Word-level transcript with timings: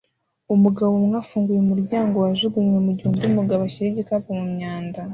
Umugabo 0.55 0.91
umwe 0.99 1.15
afunguye 1.23 1.59
umuryango 1.61 2.15
wajugunywe 2.23 2.77
mu 2.85 2.91
gihe 2.95 3.07
undi 3.11 3.27
mugabo 3.37 3.61
ashyira 3.63 3.87
igikapu 3.91 4.29
mu 4.39 4.45
myanda 4.55 4.99